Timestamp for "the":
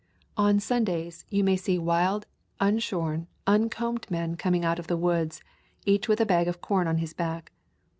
4.87-4.97